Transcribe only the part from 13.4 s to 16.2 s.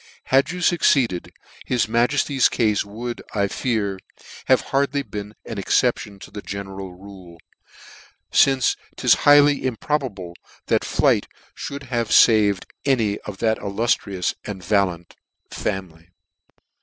illuftrious and valiant family.